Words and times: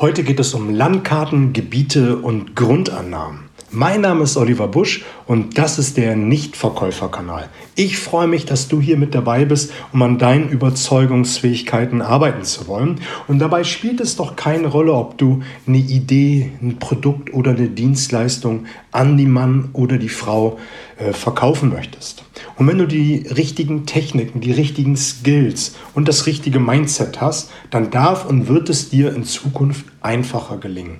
Heute 0.00 0.22
geht 0.22 0.38
es 0.38 0.54
um 0.54 0.72
Landkarten, 0.72 1.52
Gebiete 1.52 2.18
und 2.18 2.54
Grundannahmen. 2.54 3.40
Mein 3.72 4.02
Name 4.02 4.22
ist 4.22 4.36
Oliver 4.36 4.68
Busch 4.68 5.04
und 5.26 5.58
das 5.58 5.80
ist 5.80 5.96
der 5.96 6.14
Nichtverkäuferkanal. 6.14 7.48
Ich 7.74 7.98
freue 7.98 8.28
mich, 8.28 8.44
dass 8.44 8.68
du 8.68 8.80
hier 8.80 8.96
mit 8.96 9.12
dabei 9.12 9.44
bist, 9.44 9.72
um 9.92 10.00
an 10.02 10.16
deinen 10.16 10.50
Überzeugungsfähigkeiten 10.50 12.00
arbeiten 12.00 12.44
zu 12.44 12.68
wollen. 12.68 13.00
Und 13.26 13.40
dabei 13.40 13.64
spielt 13.64 14.00
es 14.00 14.14
doch 14.14 14.36
keine 14.36 14.68
Rolle, 14.68 14.92
ob 14.92 15.18
du 15.18 15.42
eine 15.66 15.78
Idee, 15.78 16.52
ein 16.62 16.78
Produkt 16.78 17.34
oder 17.34 17.50
eine 17.50 17.68
Dienstleistung 17.68 18.66
an 18.92 19.16
die 19.16 19.26
Mann 19.26 19.70
oder 19.72 19.98
die 19.98 20.08
Frau 20.08 20.60
äh, 20.96 21.12
verkaufen 21.12 21.70
möchtest. 21.70 22.22
Und 22.58 22.66
wenn 22.66 22.78
du 22.78 22.86
die 22.86 23.24
richtigen 23.28 23.86
Techniken, 23.86 24.40
die 24.40 24.50
richtigen 24.50 24.96
Skills 24.96 25.76
und 25.94 26.08
das 26.08 26.26
richtige 26.26 26.58
Mindset 26.58 27.20
hast, 27.20 27.50
dann 27.70 27.90
darf 27.90 28.26
und 28.26 28.48
wird 28.48 28.68
es 28.68 28.90
dir 28.90 29.14
in 29.14 29.22
Zukunft 29.22 29.86
einfacher 30.00 30.58
gelingen. 30.58 30.98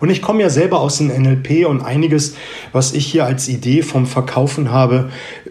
Und 0.00 0.08
ich 0.08 0.22
komme 0.22 0.40
ja 0.42 0.48
selber 0.48 0.80
aus 0.80 0.98
dem 0.98 1.08
NLP 1.08 1.66
und 1.66 1.82
einiges, 1.82 2.36
was 2.72 2.94
ich 2.94 3.06
hier 3.06 3.26
als 3.26 3.48
Idee 3.48 3.82
vom 3.82 4.06
Verkaufen 4.06 4.70
habe, 4.70 5.10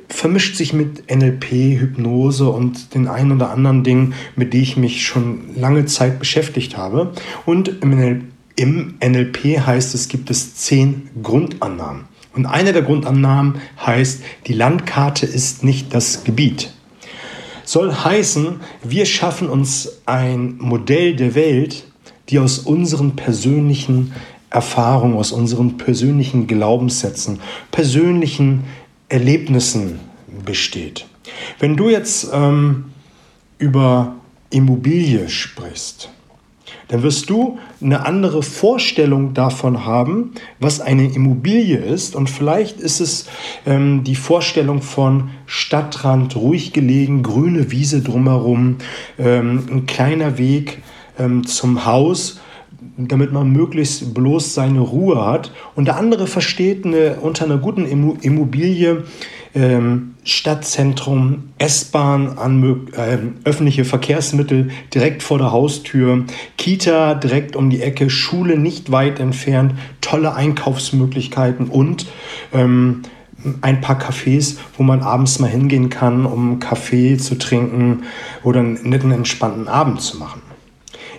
vermischt 0.10 0.56
sich 0.56 0.74
mit 0.74 1.12
NLP, 1.14 1.80
Hypnose 1.80 2.50
und 2.50 2.96
den 2.96 3.08
ein 3.08 3.32
oder 3.32 3.52
anderen 3.52 3.84
Dingen, 3.84 4.16
mit 4.36 4.54
denen 4.54 4.64
ich 4.64 4.78
mich 4.78 5.06
schon 5.06 5.56
lange 5.56 5.86
Zeit 5.86 6.18
beschäftigt 6.20 6.78
habe. 6.78 7.14
Und 7.46 7.80
im 7.82 8.96
NLP 9.04 9.60
heißt 9.66 9.94
es, 9.94 10.08
gibt 10.08 10.32
es 10.32 10.56
zehn 10.56 11.10
Grundannahmen. 11.22 12.13
Und 12.34 12.46
eine 12.46 12.74
der 12.74 12.82
Grundannahmen 12.82 13.62
heißt, 13.86 14.24
die 14.48 14.54
Landkarte 14.54 15.26
ist 15.26 15.64
nicht 15.64 15.94
das 15.94 16.24
Gebiet. 16.24 16.74
Soll 17.64 17.94
heißen, 17.94 18.60
wir 18.84 19.06
schaffen 19.06 19.50
uns 19.50 20.02
ein 20.06 20.58
Modell 20.58 21.16
der 21.16 21.36
Welt, 21.36 21.86
die 22.30 22.40
aus 22.40 22.60
unseren 22.60 23.16
persönlichen 23.16 24.14
Erfahrungen, 24.50 25.16
aus 25.16 25.32
unseren 25.32 25.78
persönlichen 25.78 26.48
Glaubenssätzen, 26.48 27.40
persönlichen 27.72 28.64
Erlebnissen 29.10 30.00
besteht. 30.46 31.06
Wenn 31.60 31.78
du 31.78 31.90
jetzt 31.90 32.28
ähm, 32.34 32.86
über 33.58 34.16
Immobilie 34.50 35.30
sprichst, 35.30 36.10
dann 36.88 37.02
wirst 37.02 37.30
du 37.30 37.60
eine 37.84 38.06
andere 38.06 38.44
Vorstellung 38.44 39.34
davon 39.34 39.86
haben, 39.86 40.32
was 40.60 40.80
eine 40.80 41.06
Immobilie 41.14 41.78
ist. 41.78 42.16
Und 42.16 42.30
vielleicht 42.30 42.80
ist 42.80 43.00
es 43.00 43.28
ähm, 43.66 44.04
die 44.04 44.16
Vorstellung 44.16 44.82
von 44.82 45.30
Stadtrand, 45.46 46.36
ruhig 46.36 46.74
gelegen, 46.74 47.24
grüne 47.24 47.72
Wiese 47.72 48.02
drumherum, 48.02 48.78
ähm, 49.20 49.66
ein 49.70 49.86
kleiner 49.86 50.38
Weg 50.38 50.82
ähm, 51.20 51.46
zum 51.46 51.86
Haus 51.86 52.40
damit 52.98 53.32
man 53.32 53.50
möglichst 53.52 54.14
bloß 54.14 54.54
seine 54.54 54.82
Ruhe 54.82 55.26
hat. 55.26 55.52
Und 55.76 55.86
der 55.86 55.98
andere 55.98 56.28
versteht 56.28 56.86
eine, 56.86 57.18
unter 57.22 57.46
einer 57.46 57.58
guten 57.58 57.86
Immobilie 57.86 59.04
ähm, 59.56 60.16
Stadtzentrum, 60.24 61.50
S-Bahn, 61.58 62.38
äh, 62.96 63.18
öffentliche 63.44 63.86
Verkehrsmittel 63.86 64.70
direkt 64.94 65.24
vor 65.24 65.38
der 65.38 65.52
Haustür, 65.52 66.26
Kita 66.58 67.16
direkt 67.16 67.56
um 67.56 67.70
die 67.70 67.82
Ecke, 67.82 68.10
Schule 68.10 68.58
nicht 68.58 68.92
weit 68.92 69.20
entfernt, 69.20 69.76
tolle 70.02 70.34
Einkaufsmöglichkeiten 70.34 71.68
und 71.68 72.08
ähm, 72.54 73.02
ein 73.62 73.82
paar 73.82 74.00
Cafés, 74.00 74.58
wo 74.78 74.84
man 74.84 75.02
abends 75.02 75.40
mal 75.40 75.50
hingehen 75.50 75.90
kann, 75.90 76.26
um 76.26 76.60
Kaffee 76.60 77.18
zu 77.18 77.38
trinken 77.38 78.04
oder 78.44 78.62
einen 78.62 78.80
netten, 78.84 79.12
entspannten 79.12 79.68
Abend 79.68 80.02
zu 80.02 80.18
machen 80.18 80.53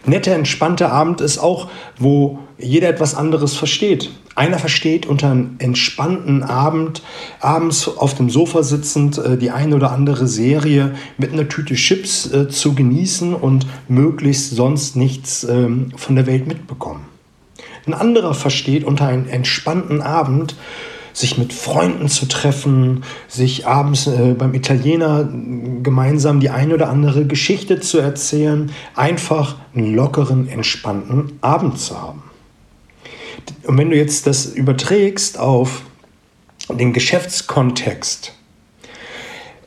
netter, 0.06 0.34
entspannter 0.34 0.92
Abend 0.92 1.20
ist 1.20 1.38
auch, 1.38 1.68
wo 1.98 2.38
jeder 2.58 2.88
etwas 2.88 3.14
anderes 3.14 3.54
versteht. 3.54 4.10
Einer 4.36 4.58
versteht 4.58 5.06
unter 5.06 5.30
einem 5.30 5.56
entspannten 5.58 6.42
Abend, 6.42 7.02
abends 7.40 7.88
auf 7.88 8.14
dem 8.14 8.30
Sofa 8.30 8.62
sitzend, 8.62 9.18
äh, 9.18 9.36
die 9.36 9.50
eine 9.50 9.76
oder 9.76 9.92
andere 9.92 10.26
Serie 10.26 10.94
mit 11.18 11.32
einer 11.32 11.48
Tüte 11.48 11.74
Chips 11.74 12.32
äh, 12.32 12.48
zu 12.48 12.74
genießen 12.74 13.34
und 13.34 13.66
möglichst 13.88 14.50
sonst 14.50 14.96
nichts 14.96 15.44
ähm, 15.44 15.92
von 15.96 16.16
der 16.16 16.26
Welt 16.26 16.48
mitbekommen. 16.48 17.04
Ein 17.86 17.94
anderer 17.94 18.34
versteht 18.34 18.84
unter 18.84 19.06
einem 19.06 19.28
entspannten 19.28 20.00
Abend, 20.00 20.56
sich 21.14 21.38
mit 21.38 21.52
Freunden 21.52 22.08
zu 22.08 22.26
treffen, 22.26 23.04
sich 23.28 23.66
abends 23.66 24.06
äh, 24.06 24.34
beim 24.36 24.52
Italiener 24.52 25.26
gemeinsam 25.82 26.40
die 26.40 26.50
eine 26.50 26.74
oder 26.74 26.90
andere 26.90 27.24
Geschichte 27.24 27.80
zu 27.80 27.98
erzählen, 27.98 28.70
einfach 28.96 29.56
einen 29.74 29.94
lockeren, 29.94 30.48
entspannten 30.48 31.38
Abend 31.40 31.78
zu 31.78 31.98
haben. 31.98 32.24
Und 33.62 33.78
wenn 33.78 33.90
du 33.90 33.96
jetzt 33.96 34.26
das 34.26 34.46
überträgst 34.46 35.38
auf 35.38 35.82
den 36.68 36.92
Geschäftskontext, 36.92 38.32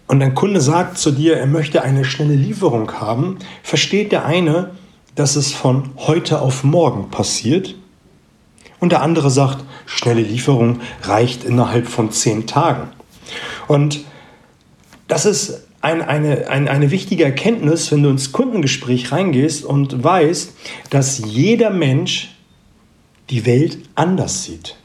und 0.10 0.22
ein 0.24 0.36
Kunde 0.36 0.62
sagt 0.62 0.98
zu 0.98 1.12
dir, 1.12 1.36
er 1.36 1.48
möchte 1.48 1.82
eine 1.82 2.06
schnelle 2.06 2.36
Lieferung 2.36 2.94
haben, 2.94 3.40
versteht 3.62 4.14
der 4.14 4.26
eine, 4.26 4.72
dass 5.16 5.36
es 5.36 5.52
von 5.52 5.90
heute 5.98 6.42
auf 6.42 6.64
morgen 6.64 7.10
passiert 7.10 7.76
und 8.80 8.92
der 8.92 9.02
andere 9.02 9.30
sagt, 9.30 9.64
schnelle 9.86 10.22
Lieferung 10.22 10.82
reicht 11.04 11.44
innerhalb 11.44 11.88
von 11.88 12.12
zehn 12.12 12.48
Tagen. 12.48 12.90
Und 13.68 14.02
das 15.08 15.26
ist 15.26 15.68
ein, 15.82 16.02
eine, 16.02 16.50
ein, 16.50 16.68
eine 16.68 16.92
wichtige 16.92 17.24
Erkenntnis, 17.24 17.92
wenn 17.92 18.04
du 18.04 18.10
ins 18.10 18.32
Kundengespräch 18.32 19.12
reingehst 19.12 19.64
und 19.64 20.04
weißt, 20.04 20.54
dass 20.90 21.20
jeder 21.20 21.70
Mensch 21.70 22.36
die 23.30 23.46
Welt 23.46 23.78
anders 23.96 24.44
sieht. 24.44 24.76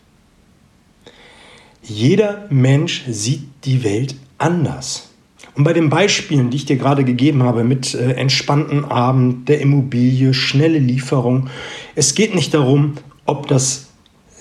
Jeder 1.83 2.47
Mensch 2.51 3.05
sieht 3.09 3.43
die 3.65 3.83
Welt 3.85 4.15
anders. 4.39 5.11
Und 5.55 5.65
bei 5.65 5.73
den 5.73 5.91
Beispielen, 5.91 6.51
die 6.51 6.57
ich 6.57 6.65
dir 6.65 6.77
gerade 6.77 7.05
gegeben 7.05 7.43
habe, 7.43 7.63
mit 7.65 7.95
äh, 7.95 8.13
entspannten 8.13 8.85
Abend, 8.85 9.49
der 9.49 9.61
Immobilie, 9.61 10.33
schnelle 10.33 10.79
Lieferung, 10.79 11.51
es 11.95 12.15
geht 12.15 12.35
nicht 12.35 12.55
darum, 12.55 12.95
ob 13.27 13.47
das 13.47 13.89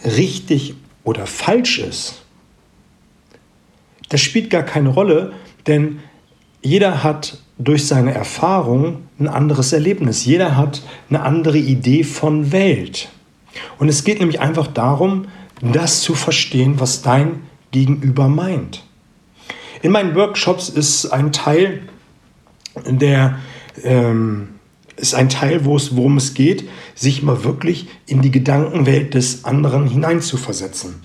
richtig 0.04 0.76
oder 1.04 1.26
falsch 1.26 1.80
ist, 1.80 2.24
das 4.10 4.22
spielt 4.22 4.50
gar 4.50 4.64
keine 4.64 4.90
Rolle, 4.90 5.34
denn 5.68 6.00
jeder 6.62 7.04
hat 7.04 7.38
durch 7.58 7.88
seine 7.88 8.14
Erfahrung 8.14 9.04
ein 9.20 9.28
anderes 9.28 9.72
Erlebnis. 9.72 10.26
Jeder 10.26 10.58
hat 10.58 10.82
eine 11.10 11.22
andere 11.22 11.58
Idee 11.58 12.04
von 12.04 12.52
Welt. 12.52 13.10
Und 13.80 13.88
es 13.90 14.04
geht 14.04 14.20
nämlich 14.20 14.40
einfach 14.40 14.68
darum, 14.68 15.28
das 15.62 16.02
zu 16.02 16.16
verstehen, 16.16 16.80
was 16.80 17.02
dein 17.02 17.44
Gegenüber 17.72 18.28
meint. 18.28 18.84
In 19.82 19.92
meinen 19.92 20.16
Workshops 20.16 20.70
ist 20.70 21.08
ein 21.08 21.32
Teil 21.32 21.82
der 22.86 23.40
ähm, 23.84 24.50
ist 25.02 25.14
ein 25.16 25.30
Teil, 25.30 25.66
wo 25.66 25.76
es, 25.76 25.96
worum 25.96 26.18
es 26.18 26.34
geht, 26.34 26.70
sich 26.96 27.24
mal 27.24 27.44
wirklich 27.44 27.88
in 28.06 28.22
die 28.22 28.32
Gedankenwelt 28.32 29.14
des 29.14 29.44
anderen 29.44 29.88
hineinzuversetzen. 29.88 31.02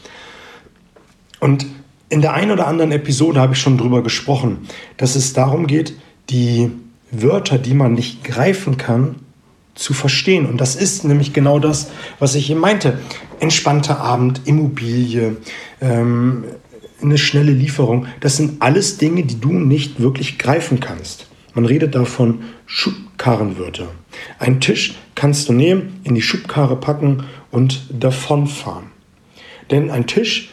Und 1.41 1.67
in 2.09 2.21
der 2.21 2.35
einen 2.35 2.53
oder 2.53 2.67
anderen 2.67 2.93
Episode 2.93 3.41
habe 3.41 3.55
ich 3.55 3.61
schon 3.61 3.79
darüber 3.79 4.03
gesprochen, 4.03 4.69
dass 4.97 5.17
es 5.17 5.33
darum 5.33 5.67
geht, 5.67 5.95
die 6.31 6.71
Wörter, 7.11 7.59
die 7.59 7.75
man 7.75 7.95
nicht 7.95 8.23
greifen 8.25 8.77
kann, 8.77 9.17
zu 9.75 9.93
verstehen. 9.93 10.47
Und 10.47 10.61
das 10.61 10.75
ist 10.75 11.05
nämlich 11.05 11.33
genau 11.33 11.59
das, 11.59 11.91
was 12.19 12.35
ich 12.35 12.51
eben 12.51 12.61
meinte. 12.61 12.99
Entspannter 13.41 14.01
Abend, 14.01 14.43
Immobilie, 14.45 15.37
ähm, 15.81 16.45
eine 17.03 17.19
schnelle 17.19 17.53
Lieferung. 17.53 18.07
Das 18.21 18.37
sind 18.37 18.63
alles 18.63 18.97
Dinge, 18.99 19.25
die 19.25 19.39
du 19.39 19.53
nicht 19.53 20.01
wirklich 20.01 20.39
greifen 20.39 20.81
kannst. 20.81 21.27
Man 21.55 21.67
redet 21.67 21.95
davon 21.95 22.41
Schubkarrenwörter. 23.17 23.89
Ein 24.39 24.61
Tisch 24.61 24.95
kannst 25.15 25.49
du 25.49 25.53
nehmen, 25.53 26.01
in 26.05 26.15
die 26.15 26.23
Schubkarre 26.23 26.77
packen 26.77 27.25
und 27.51 27.83
davonfahren. 27.91 28.87
Denn 29.71 29.91
ein 29.91 30.07
Tisch, 30.07 30.51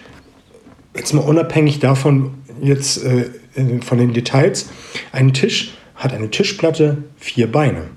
jetzt 0.96 1.14
mal 1.14 1.22
unabhängig 1.22 1.80
davon, 1.80 2.36
jetzt 2.62 3.04
äh, 3.04 3.26
von 3.82 3.98
den 3.98 4.14
Details, 4.14 4.70
ein 5.12 5.34
Tisch 5.34 5.74
hat 5.96 6.14
eine 6.14 6.32
Tischplatte, 6.32 7.04
vier 7.18 7.52
Beine. 7.52 7.90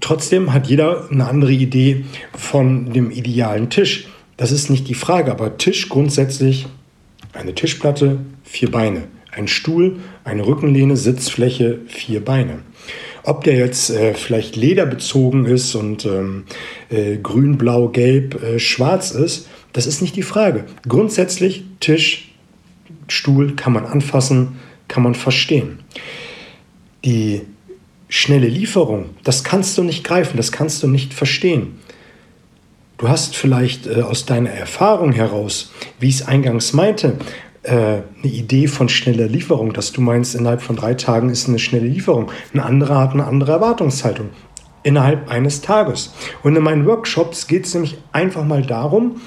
Trotzdem 0.00 0.52
hat 0.52 0.68
jeder 0.68 1.08
eine 1.10 1.26
andere 1.28 1.52
Idee 1.52 2.04
von 2.36 2.92
dem 2.92 3.10
idealen 3.10 3.70
Tisch. 3.70 4.06
Das 4.36 4.50
ist 4.50 4.70
nicht 4.70 4.88
die 4.88 4.94
Frage, 4.94 5.30
aber 5.30 5.58
Tisch 5.58 5.88
grundsätzlich 5.88 6.66
eine 7.32 7.54
Tischplatte, 7.54 8.18
vier 8.44 8.70
Beine. 8.70 9.04
Ein 9.30 9.48
Stuhl, 9.48 10.00
eine 10.24 10.46
Rückenlehne, 10.46 10.96
Sitzfläche, 10.96 11.80
vier 11.86 12.24
Beine. 12.24 12.60
Ob 13.24 13.44
der 13.44 13.56
jetzt 13.56 13.90
äh, 13.90 14.14
vielleicht 14.14 14.56
lederbezogen 14.56 15.46
ist 15.46 15.74
und 15.74 16.04
ähm, 16.06 16.44
äh, 16.90 17.16
grün, 17.16 17.56
blau, 17.56 17.88
gelb, 17.88 18.42
äh, 18.42 18.58
schwarz 18.58 19.12
ist, 19.12 19.48
das 19.72 19.86
ist 19.86 20.02
nicht 20.02 20.16
die 20.16 20.22
Frage. 20.22 20.64
Grundsätzlich 20.88 21.64
Tisch, 21.80 22.32
Stuhl 23.08 23.54
kann 23.54 23.72
man 23.72 23.86
anfassen, 23.86 24.58
kann 24.88 25.02
man 25.02 25.14
verstehen. 25.14 25.78
Die 27.04 27.42
schnelle 28.08 28.48
Lieferung, 28.48 29.10
das 29.22 29.44
kannst 29.44 29.78
du 29.78 29.84
nicht 29.84 30.04
greifen, 30.04 30.36
das 30.36 30.52
kannst 30.52 30.82
du 30.82 30.88
nicht 30.88 31.14
verstehen. 31.14 31.78
Du 32.98 33.08
hast 33.08 33.36
vielleicht 33.36 33.86
äh, 33.86 34.02
aus 34.02 34.26
deiner 34.26 34.50
Erfahrung 34.50 35.12
heraus, 35.12 35.72
wie 35.98 36.08
ich 36.08 36.16
es 36.16 36.26
eingangs 36.26 36.72
meinte, 36.72 37.18
eine 37.64 38.04
Idee 38.22 38.66
von 38.66 38.88
schneller 38.88 39.28
Lieferung, 39.28 39.72
dass 39.72 39.92
du 39.92 40.00
meinst, 40.00 40.34
innerhalb 40.34 40.62
von 40.62 40.76
drei 40.76 40.94
Tagen 40.94 41.30
ist 41.30 41.48
eine 41.48 41.60
schnelle 41.60 41.86
Lieferung. 41.86 42.30
Ein 42.52 42.60
anderer 42.60 42.98
hat 42.98 43.12
eine 43.12 43.24
andere 43.24 43.52
Erwartungshaltung 43.52 44.30
innerhalb 44.82 45.30
eines 45.30 45.60
Tages. 45.60 46.12
Und 46.42 46.56
in 46.56 46.62
meinen 46.62 46.86
Workshops 46.86 47.46
geht 47.46 47.66
es 47.66 47.74
nämlich 47.74 47.98
einfach 48.10 48.44
mal 48.44 48.62
darum, 48.62 49.20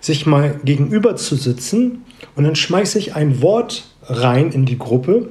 sich 0.00 0.26
mal 0.26 0.60
gegenüber 0.64 1.16
zu 1.16 1.36
sitzen 1.36 2.04
und 2.36 2.44
dann 2.44 2.56
schmeiße 2.56 2.98
ich 2.98 3.14
ein 3.14 3.42
Wort 3.42 3.88
rein 4.02 4.52
in 4.52 4.64
die 4.64 4.78
Gruppe 4.78 5.30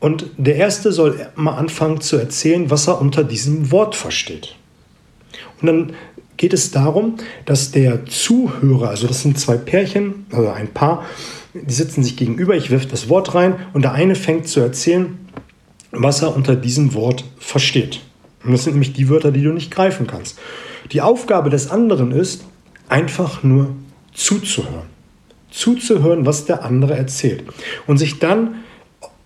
und 0.00 0.26
der 0.36 0.56
Erste 0.56 0.92
soll 0.92 1.28
mal 1.36 1.56
anfangen 1.56 2.00
zu 2.00 2.16
erzählen, 2.16 2.70
was 2.70 2.88
er 2.88 3.00
unter 3.00 3.24
diesem 3.24 3.70
Wort 3.70 3.94
versteht. 3.94 4.56
Und 5.60 5.66
dann 5.66 5.92
geht 6.36 6.52
es 6.52 6.70
darum, 6.70 7.16
dass 7.44 7.70
der 7.70 8.04
Zuhörer, 8.06 8.90
also 8.90 9.06
das 9.06 9.22
sind 9.22 9.38
zwei 9.38 9.56
Pärchen, 9.56 10.26
also 10.30 10.48
ein 10.50 10.68
Paar, 10.68 11.04
die 11.54 11.72
sitzen 11.72 12.02
sich 12.02 12.16
gegenüber, 12.16 12.54
ich 12.54 12.70
wirf 12.70 12.86
das 12.86 13.08
Wort 13.08 13.34
rein 13.34 13.54
und 13.72 13.82
der 13.82 13.92
eine 13.92 14.14
fängt 14.14 14.48
zu 14.48 14.60
erzählen, 14.60 15.18
was 15.92 16.22
er 16.22 16.36
unter 16.36 16.56
diesem 16.56 16.94
Wort 16.94 17.24
versteht. 17.38 18.00
Und 18.44 18.52
das 18.52 18.64
sind 18.64 18.74
nämlich 18.74 18.92
die 18.92 19.08
Wörter, 19.08 19.32
die 19.32 19.42
du 19.42 19.52
nicht 19.52 19.70
greifen 19.70 20.06
kannst. 20.06 20.38
Die 20.92 21.00
Aufgabe 21.00 21.50
des 21.50 21.70
anderen 21.70 22.12
ist, 22.12 22.44
einfach 22.88 23.42
nur 23.42 23.74
zuzuhören. 24.12 24.86
Zuzuhören, 25.50 26.26
was 26.26 26.44
der 26.44 26.64
andere 26.64 26.96
erzählt. 26.96 27.44
Und 27.86 27.98
sich 27.98 28.18
dann 28.18 28.56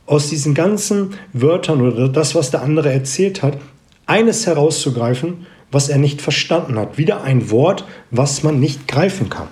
aus 0.06 0.28
diesen 0.28 0.54
ganzen 0.54 1.14
Wörtern 1.32 1.82
oder 1.82 2.08
das, 2.08 2.34
was 2.34 2.50
der 2.50 2.62
andere 2.62 2.92
erzählt 2.92 3.42
hat, 3.42 3.58
eines 4.06 4.46
herauszugreifen, 4.46 5.46
was 5.70 5.88
er 5.88 5.98
nicht 5.98 6.22
verstanden 6.22 6.78
hat. 6.78 6.98
Wieder 6.98 7.22
ein 7.22 7.50
Wort, 7.50 7.84
was 8.10 8.42
man 8.42 8.60
nicht 8.60 8.88
greifen 8.88 9.28
kann. 9.28 9.48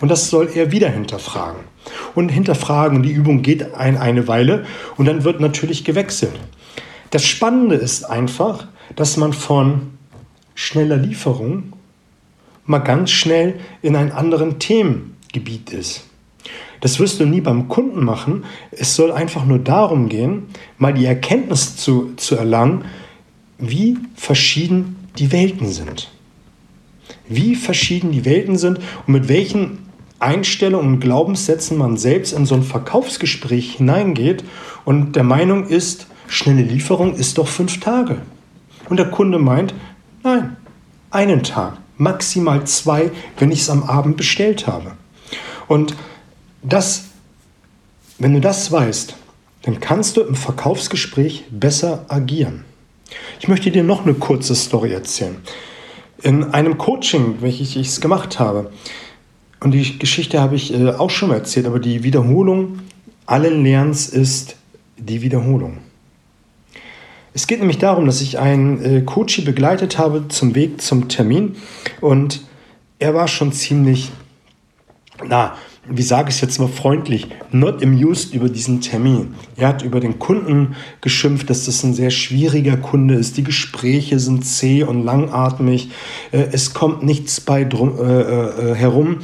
Und 0.00 0.08
das 0.10 0.30
soll 0.30 0.50
er 0.54 0.72
wieder 0.72 0.88
hinterfragen. 0.88 1.60
Und 2.14 2.30
hinterfragen, 2.30 3.02
die 3.02 3.12
Übung 3.12 3.42
geht 3.42 3.74
ein, 3.74 3.96
eine 3.96 4.26
Weile 4.28 4.64
und 4.96 5.06
dann 5.06 5.24
wird 5.24 5.40
natürlich 5.40 5.84
gewechselt. 5.84 6.38
Das 7.10 7.24
Spannende 7.24 7.76
ist 7.76 8.04
einfach, 8.04 8.66
dass 8.96 9.16
man 9.16 9.32
von 9.32 9.92
schneller 10.54 10.96
Lieferung 10.96 11.72
mal 12.66 12.78
ganz 12.78 13.10
schnell 13.10 13.60
in 13.82 13.96
einen 13.96 14.12
anderen 14.12 14.58
Themengebiet 14.58 15.72
ist. 15.72 16.04
Das 16.80 16.98
wirst 16.98 17.20
du 17.20 17.24
nie 17.24 17.40
beim 17.40 17.68
Kunden 17.68 18.04
machen. 18.04 18.44
Es 18.70 18.94
soll 18.94 19.10
einfach 19.10 19.44
nur 19.44 19.58
darum 19.58 20.08
gehen, 20.08 20.48
mal 20.76 20.92
die 20.92 21.06
Erkenntnis 21.06 21.76
zu, 21.76 22.12
zu 22.16 22.36
erlangen, 22.36 22.84
wie 23.58 23.98
verschieden 24.14 25.03
die 25.18 25.32
Welten 25.32 25.68
sind. 25.68 26.10
Wie 27.28 27.54
verschieden 27.54 28.12
die 28.12 28.24
Welten 28.24 28.58
sind 28.58 28.78
und 29.06 29.12
mit 29.12 29.28
welchen 29.28 29.78
Einstellungen 30.18 30.94
und 30.94 31.00
Glaubenssätzen 31.00 31.76
man 31.76 31.96
selbst 31.96 32.32
in 32.32 32.46
so 32.46 32.54
ein 32.54 32.62
Verkaufsgespräch 32.62 33.74
hineingeht 33.76 34.44
und 34.84 35.16
der 35.16 35.24
Meinung 35.24 35.66
ist, 35.66 36.06
schnelle 36.28 36.62
Lieferung 36.62 37.14
ist 37.14 37.38
doch 37.38 37.48
fünf 37.48 37.80
Tage. 37.80 38.18
Und 38.88 38.98
der 38.98 39.10
Kunde 39.10 39.38
meint, 39.38 39.74
nein, 40.22 40.56
einen 41.10 41.42
Tag, 41.42 41.78
maximal 41.96 42.64
zwei, 42.66 43.10
wenn 43.38 43.50
ich 43.50 43.60
es 43.60 43.70
am 43.70 43.82
Abend 43.82 44.16
bestellt 44.16 44.66
habe. 44.66 44.92
Und 45.68 45.94
das, 46.62 47.04
wenn 48.18 48.34
du 48.34 48.40
das 48.40 48.70
weißt, 48.70 49.16
dann 49.62 49.80
kannst 49.80 50.16
du 50.16 50.22
im 50.22 50.34
Verkaufsgespräch 50.34 51.44
besser 51.50 52.04
agieren. 52.08 52.64
Ich 53.40 53.48
möchte 53.48 53.70
dir 53.70 53.84
noch 53.84 54.04
eine 54.04 54.14
kurze 54.14 54.54
Story 54.54 54.92
erzählen. 54.92 55.36
In 56.22 56.44
einem 56.44 56.78
Coaching, 56.78 57.36
welches 57.40 57.76
ich 57.76 58.00
gemacht 58.00 58.38
habe, 58.38 58.70
und 59.60 59.72
die 59.72 59.98
Geschichte 59.98 60.40
habe 60.40 60.56
ich 60.56 60.74
äh, 60.74 60.90
auch 60.90 61.10
schon 61.10 61.30
mal 61.30 61.36
erzählt, 61.36 61.66
aber 61.66 61.80
die 61.80 62.02
Wiederholung 62.02 62.80
allen 63.26 63.64
Lernens 63.64 64.08
ist 64.08 64.56
die 64.98 65.22
Wiederholung. 65.22 65.78
Es 67.32 67.46
geht 67.46 67.58
nämlich 67.58 67.78
darum, 67.78 68.06
dass 68.06 68.20
ich 68.20 68.38
einen 68.38 68.82
äh, 68.82 69.00
Coach 69.00 69.44
begleitet 69.44 69.98
habe 69.98 70.28
zum 70.28 70.54
Weg 70.54 70.80
zum 70.80 71.08
Termin 71.08 71.56
und 72.00 72.42
er 72.98 73.14
war 73.14 73.26
schon 73.26 73.52
ziemlich, 73.52 74.12
na, 75.26 75.56
wie 75.88 76.02
sage 76.02 76.30
ich 76.30 76.36
es 76.36 76.40
jetzt 76.40 76.58
mal 76.58 76.68
freundlich, 76.68 77.28
not 77.50 77.82
amused 77.82 78.34
über 78.34 78.48
diesen 78.48 78.80
Termin. 78.80 79.34
Er 79.56 79.68
hat 79.68 79.82
über 79.82 80.00
den 80.00 80.18
Kunden 80.18 80.76
geschimpft, 81.00 81.50
dass 81.50 81.66
das 81.66 81.82
ein 81.84 81.94
sehr 81.94 82.10
schwieriger 82.10 82.76
Kunde 82.76 83.14
ist. 83.14 83.36
Die 83.36 83.44
Gespräche 83.44 84.18
sind 84.18 84.44
zäh 84.44 84.82
und 84.84 85.04
langatmig. 85.04 85.90
Äh, 86.32 86.46
es 86.52 86.74
kommt 86.74 87.02
nichts 87.02 87.40
bei 87.40 87.64
drum, 87.64 87.98
äh, 87.98 88.02
äh, 88.02 88.74
herum. 88.74 89.18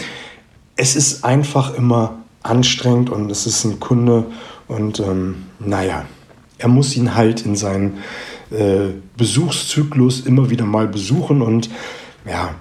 Es 0.76 0.96
ist 0.96 1.24
einfach 1.24 1.74
immer 1.74 2.18
anstrengend 2.42 3.10
und 3.10 3.30
es 3.30 3.46
ist 3.46 3.64
ein 3.64 3.80
Kunde 3.80 4.26
und 4.66 5.00
ähm, 5.00 5.46
naja, 5.58 6.06
er 6.58 6.68
muss 6.68 6.96
ihn 6.96 7.14
halt 7.14 7.44
in 7.44 7.56
seinen 7.56 7.98
äh, 8.50 8.88
Besuchszyklus 9.16 10.20
immer 10.20 10.50
wieder 10.50 10.64
mal 10.64 10.88
besuchen 10.88 11.42
und 11.42 11.70
ja, 12.26 12.54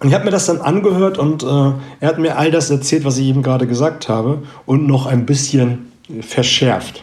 und 0.00 0.08
ich 0.08 0.14
habe 0.14 0.24
mir 0.24 0.30
das 0.30 0.46
dann 0.46 0.60
angehört 0.60 1.18
und 1.18 1.42
äh, 1.42 1.46
er 1.46 2.08
hat 2.08 2.18
mir 2.18 2.36
all 2.36 2.50
das 2.50 2.70
erzählt, 2.70 3.04
was 3.04 3.18
ich 3.18 3.26
eben 3.26 3.42
gerade 3.42 3.66
gesagt 3.66 4.08
habe 4.08 4.42
und 4.64 4.86
noch 4.86 5.06
ein 5.06 5.26
bisschen 5.26 5.92
verschärft. 6.20 7.02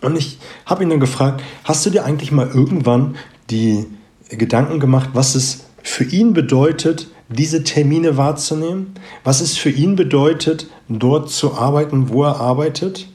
Und 0.00 0.16
ich 0.16 0.38
habe 0.64 0.84
ihn 0.84 0.90
dann 0.90 1.00
gefragt, 1.00 1.42
hast 1.64 1.84
du 1.84 1.90
dir 1.90 2.04
eigentlich 2.04 2.30
mal 2.30 2.48
irgendwann 2.48 3.16
die 3.50 3.86
Gedanken 4.28 4.78
gemacht, 4.78 5.10
was 5.14 5.34
es 5.34 5.64
für 5.82 6.04
ihn 6.04 6.32
bedeutet, 6.32 7.08
diese 7.28 7.64
Termine 7.64 8.16
wahrzunehmen? 8.16 8.94
Was 9.24 9.40
es 9.40 9.56
für 9.56 9.70
ihn 9.70 9.96
bedeutet, 9.96 10.68
dort 10.88 11.30
zu 11.30 11.54
arbeiten, 11.54 12.08
wo 12.08 12.24
er 12.24 12.40
arbeitet? 12.40 13.08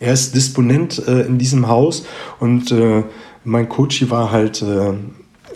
Er 0.00 0.12
ist 0.12 0.34
Disponent 0.34 1.02
äh, 1.06 1.22
in 1.22 1.38
diesem 1.38 1.68
Haus 1.68 2.04
und 2.38 2.70
äh, 2.70 3.04
mein 3.44 3.68
Coach 3.68 4.10
war 4.10 4.30
halt 4.30 4.60
äh, 4.60 4.92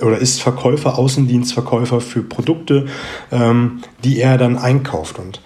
oder 0.03 0.19
ist 0.19 0.43
Verkäufer, 0.43 0.99
Außendienstverkäufer 0.99 2.01
für 2.01 2.23
Produkte, 2.23 2.87
ähm, 3.31 3.81
die 4.05 4.21
er 4.21 4.39
dann 4.39 4.59
einkauft. 4.59 5.19
Und 5.19 5.41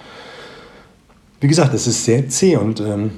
wie 1.40 1.48
gesagt, 1.48 1.74
es 1.74 1.86
ist 1.86 2.04
sehr 2.04 2.28
zäh 2.28 2.56
und 2.56 2.80
ähm, 2.80 3.10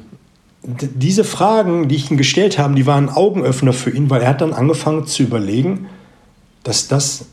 diese 0.66 1.22
Fragen, 1.22 1.88
die 1.88 1.94
ich 1.94 2.10
ihm 2.10 2.16
gestellt 2.16 2.58
habe, 2.58 2.74
die 2.74 2.86
waren 2.86 3.08
Augenöffner 3.08 3.72
für 3.72 3.90
ihn, 3.90 4.10
weil 4.10 4.22
er 4.22 4.30
hat 4.30 4.40
dann 4.40 4.52
angefangen 4.52 5.06
zu 5.06 5.22
überlegen, 5.22 5.86
dass 6.64 6.88
das 6.88 7.26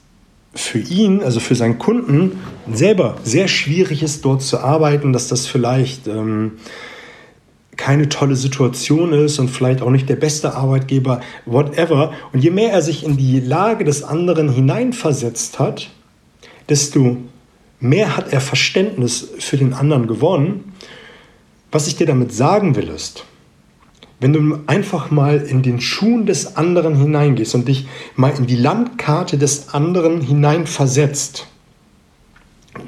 für 0.54 0.78
ihn, 0.78 1.24
also 1.24 1.40
für 1.40 1.56
seinen 1.56 1.80
Kunden, 1.80 2.40
selber 2.72 3.18
sehr 3.24 3.48
schwierig 3.48 4.04
ist, 4.04 4.24
dort 4.24 4.44
zu 4.44 4.60
arbeiten, 4.60 5.14
dass 5.14 5.28
das 5.28 5.48
vielleicht 5.48 6.08
ähm, 6.08 6.54
keine 7.78 8.10
tolle 8.10 8.36
Situation 8.36 9.14
ist 9.14 9.40
und 9.40 9.50
vielleicht 9.50 9.82
auch 9.82 9.90
nicht 9.90 10.10
der 10.10 10.16
beste 10.16 10.56
Arbeitgeber, 10.56 11.22
whatever. 11.46 12.14
Und 12.32 12.44
je 12.44 12.52
mehr 12.52 12.72
er 12.72 12.82
sich 12.82 13.04
in 13.04 13.18
die 13.18 13.40
Lage 13.40 13.84
des 13.84 14.04
anderen 14.04 14.50
hineinversetzt 14.50 15.60
hat, 15.60 15.90
desto 16.70 17.18
mehr 17.80 18.16
hat 18.16 18.32
er 18.32 18.42
Verständnis 18.42 19.32
für 19.40 19.58
den 19.58 19.74
anderen 19.74 20.08
gewonnen. 20.08 20.74
Was 21.72 21.88
ich 21.88 21.96
dir 21.96 22.06
damit 22.06 22.32
sagen 22.32 22.76
will 22.76 22.90
ist, 22.90 23.26
wenn 24.20 24.32
du 24.32 24.60
einfach 24.68 25.12
mal 25.12 25.38
in 25.38 25.64
den 25.64 25.82
Schuhen 25.82 26.26
des 26.26 26.56
anderen 26.56 26.96
hineingehst 26.96 27.56
und 27.56 27.68
dich 27.68 27.88
mal 28.16 28.32
in 28.38 28.48
die 28.48 28.56
Landkarte 28.56 29.38
des 29.38 29.74
anderen 29.74 30.22
hineinversetzt, 30.22 31.48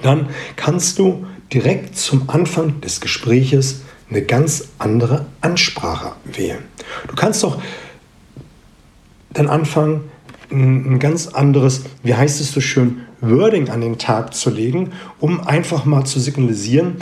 dann 0.01 0.29
kannst 0.55 0.99
du 0.99 1.25
direkt 1.51 1.97
zum 1.97 2.29
Anfang 2.29 2.79
des 2.81 3.01
Gespräches 3.01 3.81
eine 4.09 4.21
ganz 4.21 4.69
andere 4.79 5.25
Ansprache 5.41 6.13
wählen. 6.25 6.63
Du 7.07 7.15
kannst 7.15 7.43
doch 7.43 7.61
dann 9.31 9.47
anfangen, 9.47 10.09
ein 10.51 10.99
ganz 10.99 11.27
anderes, 11.27 11.83
wie 12.03 12.13
heißt 12.13 12.39
es 12.39 12.51
so 12.51 12.61
schön, 12.61 13.01
Wording 13.21 13.69
an 13.69 13.81
den 13.81 13.97
Tag 13.97 14.33
zu 14.33 14.49
legen, 14.49 14.91
um 15.19 15.41
einfach 15.41 15.85
mal 15.85 16.05
zu 16.05 16.19
signalisieren, 16.19 16.97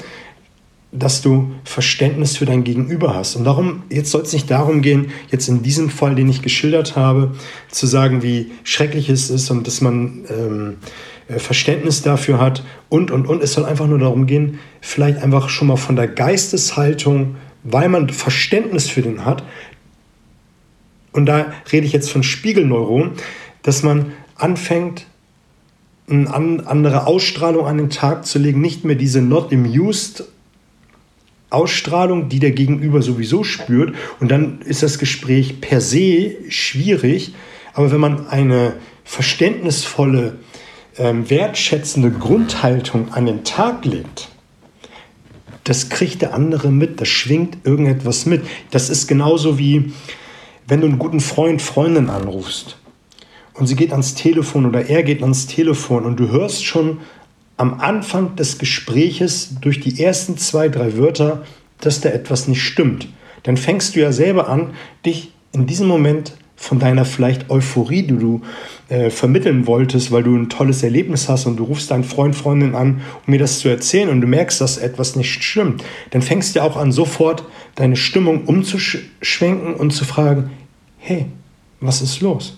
dass 0.93 1.21
du 1.21 1.51
Verständnis 1.63 2.37
für 2.37 2.45
dein 2.45 2.63
Gegenüber 2.63 3.15
hast. 3.15 3.35
Und 3.35 3.45
darum, 3.45 3.83
jetzt 3.89 4.11
soll 4.11 4.21
es 4.21 4.31
nicht 4.31 4.49
darum 4.51 4.81
gehen, 4.81 5.07
jetzt 5.31 5.49
in 5.49 5.63
diesem 5.63 5.89
Fall, 5.89 6.13
den 6.13 6.29
ich 6.29 6.41
geschildert 6.43 6.95
habe, 6.95 7.31
zu 7.69 7.87
sagen, 7.87 8.21
wie 8.21 8.51
schrecklich 8.63 9.09
es 9.09 9.29
ist 9.29 9.49
und 9.49 9.65
dass 9.65 9.81
man 9.81 10.25
ähm, 10.29 10.69
äh, 10.69 10.85
Verständnis 11.27 12.01
dafür 12.01 12.39
hat 12.39 12.63
und, 12.89 13.11
und, 13.11 13.27
und. 13.27 13.41
Es 13.41 13.53
soll 13.53 13.65
einfach 13.65 13.87
nur 13.87 13.99
darum 13.99 14.25
gehen, 14.27 14.59
vielleicht 14.81 15.21
einfach 15.21 15.49
schon 15.49 15.67
mal 15.67 15.77
von 15.77 15.95
der 15.95 16.07
Geisteshaltung, 16.07 17.35
weil 17.63 17.89
man 17.89 18.09
Verständnis 18.09 18.89
für 18.89 19.01
den 19.01 19.25
hat, 19.25 19.43
und 21.13 21.27
da 21.27 21.53
rede 21.71 21.85
ich 21.85 21.93
jetzt 21.93 22.11
von 22.11 22.23
Spiegelneuronen, 22.23 23.11
dass 23.61 23.83
man 23.83 24.13
anfängt, 24.35 25.05
eine 26.09 26.33
andere 26.33 27.07
Ausstrahlung 27.07 27.65
an 27.65 27.77
den 27.77 27.89
Tag 27.89 28.25
zu 28.25 28.37
legen, 28.37 28.59
nicht 28.59 28.83
mehr 28.83 28.95
diese 28.95 29.21
not 29.21 29.53
amused 29.53 30.25
Ausstrahlung, 31.49 32.29
die 32.29 32.39
der 32.39 32.51
Gegenüber 32.51 33.01
sowieso 33.01 33.43
spürt. 33.43 33.95
Und 34.19 34.29
dann 34.29 34.61
ist 34.63 34.83
das 34.83 34.99
Gespräch 34.99 35.61
per 35.61 35.79
se 35.79 36.35
schwierig. 36.49 37.33
Aber 37.73 37.91
wenn 37.91 38.01
man 38.01 38.27
eine 38.27 38.73
verständnisvolle 39.05 40.39
ähm, 40.97 41.29
wertschätzende 41.29 42.11
Grundhaltung 42.11 43.13
an 43.13 43.25
den 43.25 43.43
Tag 43.43 43.85
legt, 43.85 44.29
das 45.63 45.89
kriegt 45.89 46.21
der 46.21 46.33
andere 46.33 46.71
mit, 46.71 46.99
das 46.99 47.07
schwingt 47.07 47.57
irgendetwas 47.63 48.25
mit. 48.25 48.43
Das 48.71 48.89
ist 48.89 49.07
genauso 49.07 49.57
wie, 49.57 49.93
wenn 50.67 50.81
du 50.81 50.87
einen 50.87 50.99
guten 50.99 51.19
Freund, 51.21 51.61
Freundin 51.61 52.09
anrufst 52.09 52.77
und 53.53 53.67
sie 53.67 53.75
geht 53.75 53.91
ans 53.91 54.15
Telefon 54.15 54.65
oder 54.65 54.89
er 54.89 55.03
geht 55.03 55.21
ans 55.21 55.47
Telefon 55.47 56.05
und 56.05 56.19
du 56.19 56.29
hörst 56.29 56.65
schon 56.65 56.99
am 57.55 57.79
Anfang 57.79 58.35
des 58.35 58.57
Gespräches 58.57 59.55
durch 59.61 59.79
die 59.79 60.01
ersten 60.03 60.37
zwei, 60.37 60.69
drei 60.69 60.97
Wörter, 60.97 61.43
dass 61.79 62.01
da 62.01 62.09
etwas 62.09 62.47
nicht 62.47 62.63
stimmt. 62.63 63.07
Dann 63.43 63.57
fängst 63.57 63.95
du 63.95 63.99
ja 63.99 64.11
selber 64.11 64.49
an, 64.49 64.73
dich 65.05 65.31
in 65.51 65.67
diesem 65.67 65.87
Moment 65.87 66.33
von 66.63 66.79
deiner 66.79 67.03
vielleicht 67.03 67.49
Euphorie, 67.49 68.03
die 68.03 68.17
du 68.17 68.41
äh, 68.87 69.09
vermitteln 69.09 69.67
wolltest, 69.67 70.13
weil 70.13 70.23
du 70.23 70.33
ein 70.33 70.47
tolles 70.47 70.81
Erlebnis 70.81 71.27
hast 71.27 71.45
und 71.45 71.57
du 71.57 71.65
rufst 71.65 71.91
deinen 71.91 72.05
Freund, 72.05 72.37
Freundin 72.37 72.73
an, 72.73 73.01
um 73.27 73.31
mir 73.31 73.37
das 73.37 73.59
zu 73.59 73.67
erzählen 73.67 74.07
und 74.07 74.21
du 74.21 74.27
merkst, 74.27 74.61
dass 74.61 74.77
etwas 74.77 75.17
nicht 75.17 75.43
stimmt, 75.43 75.83
dann 76.11 76.21
fängst 76.21 76.55
du 76.55 76.59
ja 76.59 76.65
auch 76.65 76.77
an, 76.77 76.93
sofort 76.93 77.43
deine 77.75 77.97
Stimmung 77.97 78.45
umzuschwenken 78.45 79.73
und 79.73 79.91
zu 79.91 80.05
fragen, 80.05 80.51
hey, 80.99 81.25
was 81.81 82.01
ist 82.01 82.21
los? 82.21 82.57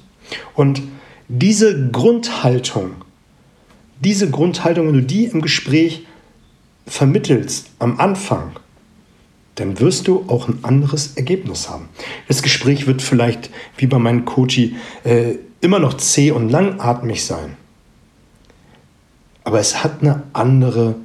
Und 0.53 0.83
diese 1.27 1.89
Grundhaltung, 1.89 2.91
diese 4.01 4.29
Grundhaltung, 4.29 4.87
wenn 4.87 4.93
du 4.93 5.01
die 5.01 5.25
im 5.25 5.41
Gespräch 5.41 6.05
vermittelst 6.85 7.71
am 7.79 7.99
Anfang, 7.99 8.51
dann 9.55 9.79
wirst 9.79 10.07
du 10.07 10.25
auch 10.27 10.47
ein 10.47 10.59
anderes 10.63 11.15
Ergebnis 11.15 11.69
haben. 11.69 11.89
Das 12.27 12.41
Gespräch 12.41 12.87
wird 12.87 13.01
vielleicht, 13.01 13.49
wie 13.77 13.87
bei 13.87 13.97
meinem 13.97 14.25
Coachie, 14.25 14.75
äh, 15.03 15.35
immer 15.61 15.79
noch 15.79 15.95
zäh 15.95 16.31
und 16.31 16.49
langatmig 16.49 17.25
sein. 17.25 17.57
Aber 19.43 19.59
es 19.59 19.83
hat 19.83 20.01
eine 20.01 20.23
andere 20.33 20.95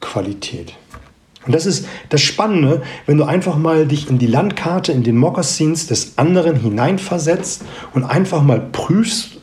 Qualität. 0.00 0.74
Und 1.46 1.54
das 1.54 1.66
ist 1.66 1.86
das 2.08 2.22
Spannende, 2.22 2.82
wenn 3.06 3.18
du 3.18 3.24
einfach 3.24 3.58
mal 3.58 3.86
dich 3.86 4.08
in 4.08 4.18
die 4.18 4.26
Landkarte, 4.26 4.92
in 4.92 5.02
den 5.02 5.16
Mokassins 5.16 5.86
des 5.86 6.16
anderen 6.16 6.56
hineinversetzt 6.56 7.62
und 7.92 8.04
einfach 8.04 8.42
mal 8.42 8.60
prüfst, 8.60 9.40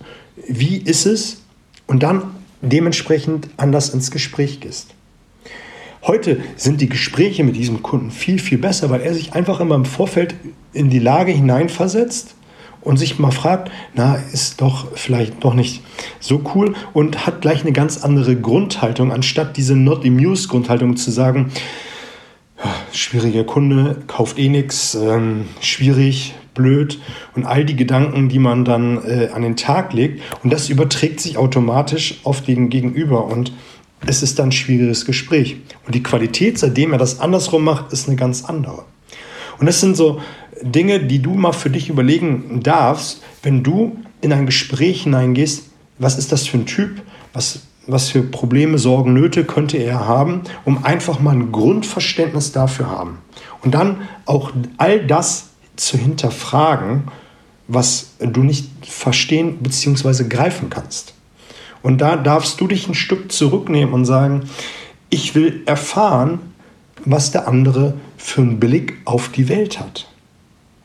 wie 0.48 0.78
ist 0.78 1.06
es 1.06 1.42
und 1.86 2.02
dann 2.02 2.24
dementsprechend 2.62 3.50
anders 3.58 3.90
ins 3.90 4.10
Gespräch 4.10 4.60
gehst. 4.60 4.96
Heute 6.04 6.40
sind 6.56 6.82
die 6.82 6.90
Gespräche 6.90 7.44
mit 7.44 7.56
diesem 7.56 7.84
Kunden 7.84 8.10
viel, 8.10 8.40
viel 8.40 8.58
besser, 8.58 8.90
weil 8.90 9.02
er 9.02 9.14
sich 9.14 9.34
einfach 9.34 9.60
immer 9.60 9.76
im 9.76 9.86
Vorfeld 9.86 10.34
in 10.74 10.90
die 10.90 11.00
Lage 11.00 11.32
hineinversetzt 11.32 12.34
und 12.82 12.98
sich 12.98 13.20
mal 13.20 13.32
fragt, 13.32 13.72
na, 13.94 14.16
ist 14.34 14.62
doch 14.62 14.88
vielleicht 14.96 15.44
doch 15.44 15.54
nicht 15.54 15.84
so 16.20 16.42
cool 16.56 16.74
und 16.94 17.28
hat 17.28 17.42
gleich 17.42 17.62
eine 17.62 17.72
ganz 17.72 18.04
andere 18.04 18.36
Grundhaltung, 18.36 19.12
anstatt 19.12 19.58
diese 19.58 19.76
Not 19.76 20.04
Amused 20.04 20.50
Grundhaltung 20.50 20.98
zu 20.98 21.12
sagen, 21.12 21.52
schwieriger 22.92 23.44
Kunde, 23.44 23.98
kauft 24.08 24.40
eh 24.40 24.50
nichts, 24.50 24.96
ähm, 24.96 25.46
schwierig, 25.60 26.34
blöd 26.54 27.00
und 27.36 27.46
all 27.46 27.64
die 27.64 27.76
Gedanken, 27.76 28.28
die 28.28 28.40
man 28.40 28.66
dann 28.66 28.98
äh, 29.06 29.30
an 29.34 29.42
den 29.42 29.56
Tag 29.56 29.94
legt. 29.94 30.22
Und 30.44 30.52
das 30.52 30.70
überträgt 30.70 31.20
sich 31.20 31.38
automatisch 31.38 32.20
auf 32.24 32.42
den 32.42 32.70
Gegenüber 32.70 33.26
und 33.26 33.54
es 34.06 34.24
ist 34.24 34.40
dann 34.40 34.50
ein 34.50 34.52
schwieriges 34.52 35.06
Gespräch. 35.06 35.58
Und 35.86 35.96
die 35.96 36.04
Qualität, 36.04 36.58
seitdem 36.58 36.92
er 36.94 36.98
das 36.98 37.20
andersrum 37.20 37.64
macht, 37.64 37.94
ist 37.94 38.08
eine 38.08 38.18
ganz 38.18 38.46
andere. 38.46 38.86
Und 39.60 39.68
das 39.68 39.80
sind 39.80 39.96
so 39.96 40.22
Dinge, 40.62 41.00
die 41.00 41.20
du 41.20 41.34
mal 41.34 41.54
für 41.54 41.70
dich 41.70 41.90
überlegen 41.90 42.62
darfst, 42.64 43.22
wenn 43.44 43.64
du 43.64 43.98
in 44.22 44.34
ein 44.34 44.46
Gespräch 44.46 45.04
hineingehst, 45.04 45.66
was 45.98 46.18
ist 46.18 46.32
das 46.32 46.48
für 46.48 46.58
ein 46.58 46.66
Typ, 46.66 47.02
was, 47.34 47.62
was 47.88 48.10
für 48.10 48.24
Probleme, 48.24 48.78
Sorgen, 48.78 49.14
Nöte 49.14 49.46
könnte 49.46 49.78
er 49.78 50.08
haben, 50.08 50.42
um 50.66 50.84
einfach 50.84 51.20
mal 51.20 51.36
ein 51.36 51.52
Grundverständnis 51.52 52.52
dafür 52.52 52.90
haben. 52.90 53.20
Und 53.62 53.74
dann 53.74 54.08
auch 54.26 54.52
all 54.78 55.06
das 55.06 55.50
zu 55.76 55.98
hinterfragen, 55.98 57.04
was 57.68 58.12
du 58.20 58.44
nicht 58.44 58.68
verstehen 58.86 59.58
bzw. 59.62 60.26
greifen 60.26 60.70
kannst. 60.70 61.14
Und 61.84 62.00
da 62.00 62.16
darfst 62.16 62.62
du 62.62 62.68
dich 62.68 62.88
ein 62.88 62.94
Stück 62.94 63.32
zurücknehmen 63.32 63.94
und 63.94 64.06
sagen, 64.06 64.44
ich 65.10 65.36
will 65.36 65.62
erfahren, 65.66 66.40
was 67.06 67.32
der 67.32 67.48
andere 67.48 67.96
für 68.18 68.42
einen 68.42 68.60
Blick 68.60 68.98
auf 69.06 69.30
die 69.30 69.50
Welt 69.50 69.80
hat. 69.80 70.08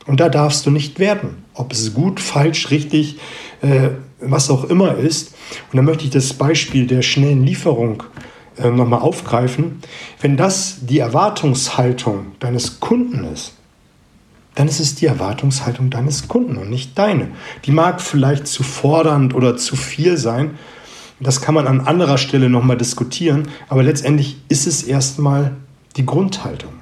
Und 0.05 0.19
da 0.19 0.29
darfst 0.29 0.65
du 0.65 0.71
nicht 0.71 0.99
werten, 0.99 1.43
ob 1.53 1.73
es 1.73 1.93
gut, 1.93 2.19
falsch, 2.19 2.71
richtig, 2.71 3.19
äh, 3.61 3.89
was 4.19 4.49
auch 4.49 4.63
immer 4.65 4.95
ist. 4.95 5.35
Und 5.71 5.77
da 5.77 5.83
möchte 5.83 6.05
ich 6.05 6.09
das 6.09 6.33
Beispiel 6.33 6.87
der 6.87 7.01
schnellen 7.01 7.43
Lieferung 7.43 8.03
äh, 8.57 8.69
nochmal 8.69 9.01
aufgreifen. 9.01 9.79
Wenn 10.21 10.37
das 10.37 10.79
die 10.81 10.99
Erwartungshaltung 10.99 12.27
deines 12.39 12.79
Kunden 12.79 13.25
ist, 13.25 13.53
dann 14.55 14.67
ist 14.67 14.79
es 14.79 14.95
die 14.95 15.05
Erwartungshaltung 15.05 15.91
deines 15.91 16.27
Kunden 16.27 16.57
und 16.57 16.71
nicht 16.71 16.97
deine. 16.97 17.27
Die 17.65 17.71
mag 17.71 18.01
vielleicht 18.01 18.47
zu 18.47 18.63
fordernd 18.63 19.35
oder 19.35 19.55
zu 19.55 19.75
viel 19.75 20.17
sein. 20.17 20.57
Das 21.19 21.41
kann 21.41 21.55
man 21.55 21.67
an 21.67 21.81
anderer 21.81 22.17
Stelle 22.17 22.49
nochmal 22.49 22.77
diskutieren, 22.77 23.47
aber 23.69 23.83
letztendlich 23.83 24.37
ist 24.49 24.67
es 24.67 24.83
erstmal 24.83 25.55
die 25.95 26.05
Grundhaltung. 26.05 26.73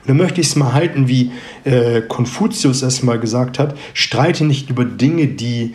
Und 0.00 0.08
dann 0.08 0.16
möchte 0.16 0.40
ich 0.40 0.48
es 0.48 0.56
mal 0.56 0.72
halten, 0.72 1.08
wie 1.08 1.30
äh, 1.64 2.02
Konfuzius 2.02 2.82
es 2.82 3.02
mal 3.02 3.18
gesagt 3.18 3.58
hat, 3.58 3.76
streite 3.94 4.44
nicht 4.44 4.70
über 4.70 4.84
Dinge, 4.84 5.28
die 5.28 5.74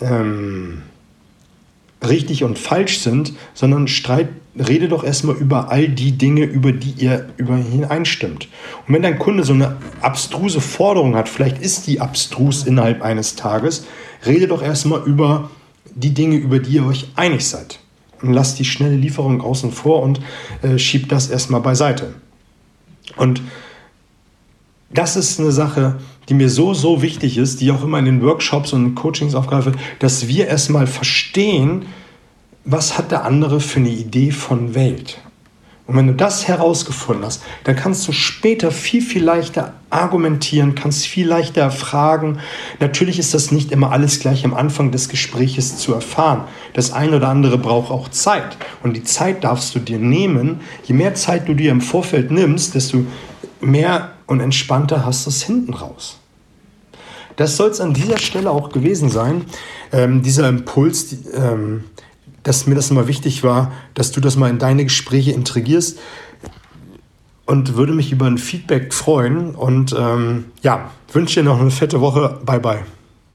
ähm, 0.00 0.82
richtig 2.06 2.44
und 2.44 2.58
falsch 2.58 2.98
sind, 2.98 3.32
sondern 3.54 3.88
streit, 3.88 4.28
rede 4.56 4.88
doch 4.88 5.04
erstmal 5.04 5.36
über 5.36 5.70
all 5.70 5.88
die 5.88 6.12
Dinge, 6.12 6.44
über 6.44 6.72
die 6.72 6.94
ihr 6.98 7.28
übereinstimmt. 7.36 8.48
Und 8.86 8.94
wenn 8.94 9.02
dein 9.02 9.18
Kunde 9.18 9.44
so 9.44 9.52
eine 9.52 9.76
abstruse 10.00 10.60
Forderung 10.60 11.16
hat, 11.16 11.28
vielleicht 11.28 11.58
ist 11.58 11.86
die 11.86 12.00
abstrus 12.00 12.64
innerhalb 12.64 13.02
eines 13.02 13.36
Tages, 13.36 13.86
rede 14.24 14.48
doch 14.48 14.62
erstmal 14.62 15.02
über 15.04 15.50
die 15.96 16.14
Dinge, 16.14 16.36
über 16.36 16.60
die 16.60 16.76
ihr 16.76 16.86
euch 16.86 17.08
einig 17.16 17.46
seid. 17.46 17.80
Und 18.22 18.32
lasst 18.32 18.58
die 18.58 18.64
schnelle 18.64 18.96
Lieferung 18.96 19.40
außen 19.40 19.72
vor 19.72 20.02
und 20.02 20.20
äh, 20.62 20.78
schiebt 20.78 21.10
das 21.10 21.28
erstmal 21.28 21.60
beiseite. 21.60 22.14
Und 23.16 23.42
das 24.90 25.16
ist 25.16 25.40
eine 25.40 25.52
Sache, 25.52 25.98
die 26.28 26.34
mir 26.34 26.48
so, 26.48 26.74
so 26.74 27.02
wichtig 27.02 27.38
ist, 27.38 27.60
die 27.60 27.70
auch 27.70 27.82
immer 27.82 27.98
in 27.98 28.04
den 28.04 28.22
Workshops 28.22 28.72
und 28.72 28.94
Coachings 28.94 29.34
aufgreife, 29.34 29.72
dass 29.98 30.28
wir 30.28 30.46
erstmal 30.46 30.86
verstehen, 30.86 31.86
was 32.64 32.98
hat 32.98 33.10
der 33.10 33.24
andere 33.24 33.60
für 33.60 33.80
eine 33.80 33.90
Idee 33.90 34.30
von 34.30 34.74
Welt. 34.74 35.20
Und 35.86 35.96
wenn 35.96 36.08
du 36.08 36.14
das 36.14 36.48
herausgefunden 36.48 37.24
hast, 37.24 37.42
dann 37.62 37.76
kannst 37.76 38.08
du 38.08 38.12
später 38.12 38.72
viel, 38.72 39.00
viel 39.00 39.22
leichter 39.22 39.74
argumentieren, 39.88 40.74
kannst 40.74 41.06
viel 41.06 41.28
leichter 41.28 41.70
fragen. 41.70 42.40
Natürlich 42.80 43.20
ist 43.20 43.34
das 43.34 43.52
nicht 43.52 43.70
immer 43.70 43.92
alles 43.92 44.18
gleich 44.18 44.44
am 44.44 44.52
Anfang 44.52 44.90
des 44.90 45.08
Gespräches 45.08 45.78
zu 45.78 45.94
erfahren. 45.94 46.42
Das 46.72 46.92
eine 46.92 47.16
oder 47.16 47.28
andere 47.28 47.56
braucht 47.56 47.92
auch 47.92 48.08
Zeit. 48.08 48.56
Und 48.82 48.96
die 48.96 49.04
Zeit 49.04 49.44
darfst 49.44 49.76
du 49.76 49.78
dir 49.78 50.00
nehmen. 50.00 50.60
Je 50.84 50.94
mehr 50.94 51.14
Zeit 51.14 51.46
du 51.46 51.54
dir 51.54 51.70
im 51.70 51.80
Vorfeld 51.80 52.32
nimmst, 52.32 52.74
desto 52.74 53.04
mehr 53.60 54.10
und 54.26 54.40
entspannter 54.40 55.04
hast 55.04 55.26
du 55.26 55.30
es 55.30 55.42
hinten 55.42 55.72
raus. 55.72 56.18
Das 57.36 57.56
soll 57.56 57.70
es 57.70 57.80
an 57.80 57.94
dieser 57.94 58.18
Stelle 58.18 58.50
auch 58.50 58.70
gewesen 58.70 59.08
sein. 59.08 59.44
Ähm, 59.92 60.22
dieser 60.22 60.48
Impuls, 60.48 61.08
die, 61.08 61.28
ähm, 61.34 61.84
dass 62.46 62.68
mir 62.68 62.76
das 62.76 62.92
immer 62.92 63.08
wichtig 63.08 63.42
war, 63.42 63.72
dass 63.94 64.12
du 64.12 64.20
das 64.20 64.36
mal 64.36 64.48
in 64.48 64.60
deine 64.60 64.84
Gespräche 64.84 65.32
integrierst 65.32 65.98
und 67.44 67.74
würde 67.74 67.92
mich 67.92 68.12
über 68.12 68.26
ein 68.26 68.38
Feedback 68.38 68.94
freuen. 68.94 69.56
Und 69.56 69.94
ähm, 69.98 70.44
ja, 70.62 70.92
wünsche 71.12 71.40
dir 71.40 71.44
noch 71.44 71.60
eine 71.60 71.72
fette 71.72 72.00
Woche. 72.00 72.38
Bye 72.44 72.60
bye. 72.60 72.95